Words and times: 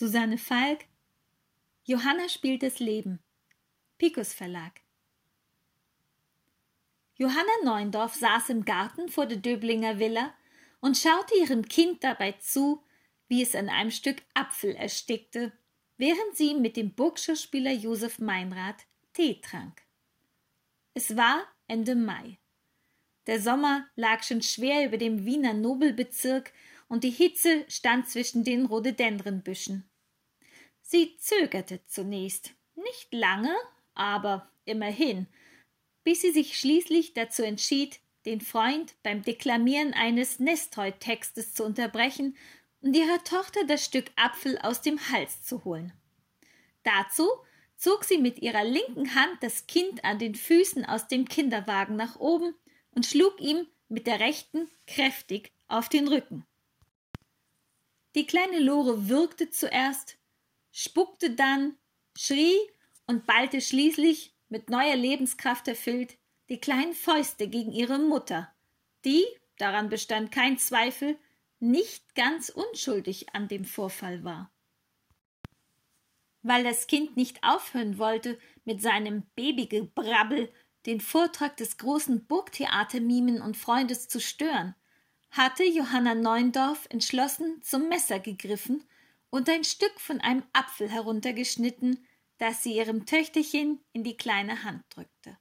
Susanne 0.00 0.38
Falk 0.38 0.86
Johanna 1.84 2.30
spielt 2.30 2.62
das 2.62 2.78
Leben 2.78 3.18
Picus 3.98 4.32
Verlag 4.32 4.80
Johanna 7.16 7.52
Neundorf 7.64 8.14
saß 8.14 8.48
im 8.48 8.64
Garten 8.64 9.10
vor 9.10 9.26
der 9.26 9.36
Döblinger 9.36 9.98
Villa 9.98 10.32
und 10.80 10.96
schaute 10.96 11.34
ihrem 11.38 11.68
Kind 11.68 12.02
dabei 12.02 12.32
zu, 12.32 12.82
wie 13.28 13.42
es 13.42 13.54
an 13.54 13.68
einem 13.68 13.90
Stück 13.90 14.22
Apfel 14.32 14.74
erstickte, 14.74 15.52
während 15.98 16.34
sie 16.34 16.54
mit 16.54 16.78
dem 16.78 16.94
Burgschauspieler 16.94 17.72
Josef 17.72 18.20
Meinrad 18.20 18.86
Tee 19.12 19.42
trank. 19.42 19.82
Es 20.94 21.14
war 21.14 21.46
Ende 21.68 21.94
Mai. 21.94 22.38
Der 23.26 23.38
Sommer 23.38 23.86
lag 23.96 24.22
schon 24.22 24.40
schwer 24.40 24.86
über 24.86 24.96
dem 24.96 25.26
Wiener 25.26 25.52
Nobelbezirk 25.52 26.54
und 26.88 27.04
die 27.04 27.10
Hitze 27.10 27.66
stand 27.68 28.08
zwischen 28.08 28.44
den 28.44 28.64
Rhododendrenbüschen. 28.64 29.89
Sie 30.90 31.16
zögerte 31.18 31.86
zunächst, 31.86 32.50
nicht 32.74 33.14
lange, 33.14 33.54
aber 33.94 34.50
immerhin, 34.64 35.28
bis 36.02 36.22
sie 36.22 36.32
sich 36.32 36.58
schließlich 36.58 37.14
dazu 37.14 37.44
entschied, 37.44 38.00
den 38.26 38.40
Freund 38.40 38.96
beim 39.04 39.22
Deklamieren 39.22 39.94
eines 39.94 40.40
Nestoi-Textes 40.40 41.54
zu 41.54 41.62
unterbrechen 41.64 42.36
und 42.80 42.96
ihrer 42.96 43.22
Tochter 43.22 43.64
das 43.68 43.84
Stück 43.84 44.10
Apfel 44.16 44.58
aus 44.58 44.82
dem 44.82 44.98
Hals 45.12 45.44
zu 45.44 45.64
holen. 45.64 45.92
Dazu 46.82 47.28
zog 47.76 48.02
sie 48.02 48.18
mit 48.18 48.40
ihrer 48.40 48.64
linken 48.64 49.14
Hand 49.14 49.40
das 49.42 49.68
Kind 49.68 50.04
an 50.04 50.18
den 50.18 50.34
Füßen 50.34 50.84
aus 50.84 51.06
dem 51.06 51.28
Kinderwagen 51.28 51.94
nach 51.94 52.16
oben 52.18 52.52
und 52.90 53.06
schlug 53.06 53.40
ihm 53.40 53.64
mit 53.88 54.08
der 54.08 54.18
rechten 54.18 54.68
kräftig 54.88 55.52
auf 55.68 55.88
den 55.88 56.08
Rücken. 56.08 56.44
Die 58.16 58.26
kleine 58.26 58.58
Lore 58.58 59.08
würgte 59.08 59.50
zuerst, 59.50 60.16
spuckte 60.80 61.30
dann, 61.30 61.76
schrie 62.16 62.56
und 63.06 63.26
ballte 63.26 63.60
schließlich, 63.60 64.34
mit 64.48 64.70
neuer 64.70 64.96
Lebenskraft 64.96 65.68
erfüllt, 65.68 66.16
die 66.48 66.58
kleinen 66.58 66.94
Fäuste 66.94 67.48
gegen 67.48 67.70
ihre 67.70 67.98
Mutter, 67.98 68.52
die, 69.04 69.24
daran 69.58 69.90
bestand 69.90 70.32
kein 70.32 70.58
Zweifel, 70.58 71.18
nicht 71.58 72.14
ganz 72.14 72.48
unschuldig 72.48 73.34
an 73.34 73.46
dem 73.46 73.66
Vorfall 73.66 74.24
war. 74.24 74.50
Weil 76.42 76.64
das 76.64 76.86
Kind 76.86 77.14
nicht 77.14 77.44
aufhören 77.44 77.98
wollte, 77.98 78.38
mit 78.64 78.80
seinem 78.80 79.24
Babygebrabbel 79.36 80.50
den 80.86 81.00
Vortrag 81.02 81.58
des 81.58 81.76
großen 81.76 82.26
Burgtheatermimen 82.26 83.42
und 83.42 83.58
Freundes 83.58 84.08
zu 84.08 84.18
stören, 84.18 84.74
hatte 85.30 85.62
Johanna 85.62 86.14
Neundorf 86.14 86.86
entschlossen 86.88 87.60
zum 87.62 87.88
Messer 87.90 88.18
gegriffen 88.18 88.82
und 89.30 89.48
ein 89.48 89.64
Stück 89.64 89.98
von 90.00 90.20
einem 90.20 90.42
Apfel 90.52 90.88
heruntergeschnitten, 90.90 92.06
das 92.38 92.62
sie 92.62 92.76
ihrem 92.76 93.06
Töchterchen 93.06 93.80
in 93.92 94.04
die 94.04 94.16
kleine 94.16 94.64
Hand 94.64 94.84
drückte. 94.90 95.38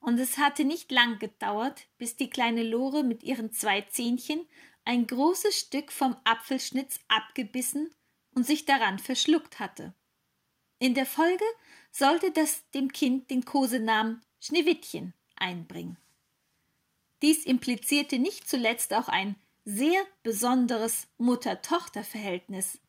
Und 0.00 0.18
es 0.18 0.38
hatte 0.38 0.64
nicht 0.64 0.90
lang 0.90 1.18
gedauert, 1.18 1.86
bis 1.98 2.16
die 2.16 2.28
kleine 2.28 2.62
Lore 2.62 3.04
mit 3.04 3.22
ihren 3.22 3.52
zwei 3.52 3.82
Zähnchen 3.82 4.46
ein 4.84 5.06
großes 5.06 5.56
Stück 5.56 5.92
vom 5.92 6.16
Apfelschnitz 6.24 6.98
abgebissen 7.08 7.94
und 8.34 8.44
sich 8.44 8.64
daran 8.64 8.98
verschluckt 8.98 9.60
hatte. 9.60 9.94
In 10.78 10.94
der 10.94 11.06
Folge 11.06 11.44
sollte 11.92 12.32
das 12.32 12.68
dem 12.70 12.90
Kind 12.90 13.30
den 13.30 13.44
Kosenamen 13.44 14.20
Schneewittchen 14.40 15.14
einbringen. 15.36 15.96
Dies 17.20 17.44
implizierte 17.44 18.18
nicht 18.18 18.48
zuletzt 18.48 18.92
auch 18.92 19.06
ein 19.06 19.36
sehr 19.64 20.02
besonderes 20.24 21.06
Mutter-Tochter-Verhältnis. 21.18 22.80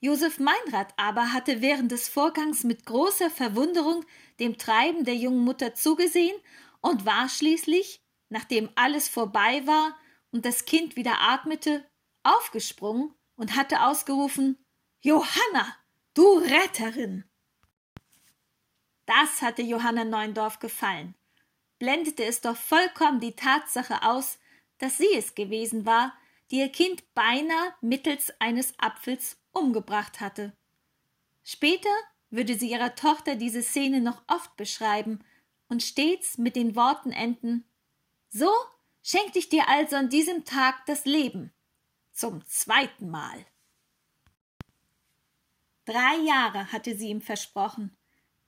Josef 0.00 0.38
Meinrad 0.38 0.92
aber 0.96 1.32
hatte 1.32 1.60
während 1.60 1.90
des 1.90 2.08
Vorgangs 2.08 2.64
mit 2.64 2.86
großer 2.86 3.30
Verwunderung 3.30 4.04
dem 4.38 4.58
Treiben 4.58 5.04
der 5.04 5.16
jungen 5.16 5.44
Mutter 5.44 5.74
zugesehen 5.74 6.36
und 6.80 7.04
war 7.04 7.28
schließlich, 7.28 8.00
nachdem 8.28 8.70
alles 8.76 9.08
vorbei 9.08 9.66
war 9.66 9.96
und 10.30 10.44
das 10.44 10.64
Kind 10.64 10.96
wieder 10.96 11.20
atmete, 11.20 11.84
aufgesprungen 12.22 13.12
und 13.36 13.56
hatte 13.56 13.82
ausgerufen 13.82 14.56
Johanna, 15.00 15.76
du 16.14 16.38
Retterin. 16.38 17.24
Das 19.06 19.42
hatte 19.42 19.62
Johanna 19.62 20.04
Neundorf 20.04 20.58
gefallen 20.58 21.14
blendete 21.78 22.24
es 22.24 22.40
doch 22.40 22.56
vollkommen 22.56 23.20
die 23.20 23.36
Tatsache 23.36 24.02
aus, 24.02 24.38
dass 24.78 24.98
sie 24.98 25.12
es 25.16 25.34
gewesen 25.34 25.86
war, 25.86 26.16
die 26.50 26.58
ihr 26.58 26.70
Kind 26.70 27.14
beinahe 27.14 27.74
mittels 27.80 28.32
eines 28.40 28.78
Apfels 28.78 29.38
umgebracht 29.58 30.20
hatte. 30.20 30.52
Später 31.44 31.90
würde 32.30 32.58
sie 32.58 32.70
ihrer 32.70 32.94
Tochter 32.94 33.36
diese 33.36 33.62
Szene 33.62 34.00
noch 34.00 34.22
oft 34.26 34.56
beschreiben 34.56 35.24
und 35.68 35.82
stets 35.82 36.38
mit 36.38 36.56
den 36.56 36.76
Worten 36.76 37.12
enden 37.12 37.64
So 38.28 38.50
schenkte 39.02 39.38
ich 39.38 39.48
dir 39.48 39.68
also 39.68 39.96
an 39.96 40.08
diesem 40.08 40.44
Tag 40.44 40.84
das 40.86 41.04
Leben. 41.04 41.52
Zum 42.12 42.44
zweiten 42.46 43.10
Mal. 43.10 43.46
Drei 45.84 46.16
Jahre 46.16 46.70
hatte 46.72 46.96
sie 46.96 47.08
ihm 47.08 47.22
versprochen. 47.22 47.96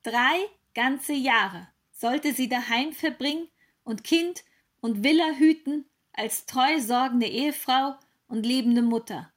Drei 0.03 0.47
ganze 0.75 1.15
Jahre 1.15 1.69
sollte 1.91 2.34
sie 2.34 2.48
daheim 2.48 2.92
verbringen 2.92 3.48
und 3.84 4.04
Kind 4.04 4.44
und 4.81 5.04
Villa 5.04 5.32
hüten 5.32 5.87
als 6.12 6.47
treu 6.47 6.81
sorgende 6.81 7.27
Ehefrau 7.27 7.98
und 8.28 8.44
liebende 8.44 8.82
Mutter. 8.82 9.32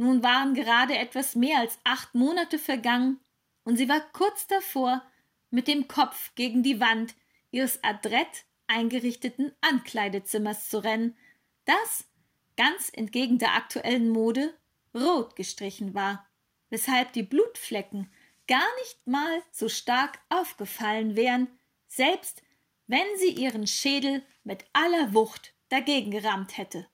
Nun 0.00 0.22
waren 0.22 0.54
gerade 0.54 0.96
etwas 0.96 1.34
mehr 1.34 1.58
als 1.58 1.78
acht 1.84 2.14
Monate 2.14 2.58
vergangen, 2.58 3.20
und 3.64 3.76
sie 3.76 3.86
war 3.86 4.00
kurz 4.14 4.46
davor, 4.46 5.02
mit 5.50 5.68
dem 5.68 5.88
Kopf 5.88 6.34
gegen 6.36 6.62
die 6.62 6.80
Wand 6.80 7.14
ihres 7.50 7.84
adrett 7.84 8.46
eingerichteten 8.66 9.52
Ankleidezimmers 9.60 10.70
zu 10.70 10.82
rennen, 10.82 11.18
das, 11.66 12.08
ganz 12.56 12.88
entgegen 12.94 13.36
der 13.36 13.54
aktuellen 13.54 14.08
Mode, 14.08 14.54
rot 14.94 15.36
gestrichen 15.36 15.92
war, 15.92 16.26
weshalb 16.70 17.12
die 17.12 17.22
Blutflecken 17.22 18.10
gar 18.48 18.74
nicht 18.78 19.06
mal 19.06 19.42
so 19.50 19.68
stark 19.68 20.18
aufgefallen 20.30 21.14
wären, 21.14 21.46
selbst 21.88 22.42
wenn 22.86 23.04
sie 23.18 23.32
ihren 23.32 23.66
Schädel 23.66 24.24
mit 24.44 24.64
aller 24.72 25.12
Wucht 25.12 25.52
dagegen 25.68 26.10
gerammt 26.10 26.56
hätte. 26.56 26.86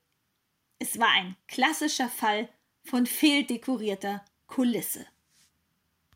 Es 0.80 0.98
war 0.98 1.10
ein 1.10 1.36
klassischer 1.46 2.08
Fall 2.08 2.48
von 2.86 3.06
fehldekorierter 3.06 4.24
Kulisse. 4.46 5.06